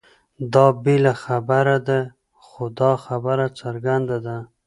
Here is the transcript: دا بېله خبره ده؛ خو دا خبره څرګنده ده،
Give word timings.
دا 0.53 0.65
بېله 0.83 1.13
خبره 1.23 1.77
ده؛ 1.87 1.99
خو 2.45 2.63
دا 2.79 2.91
خبره 3.05 3.45
څرګنده 3.59 4.17
ده، 4.25 4.37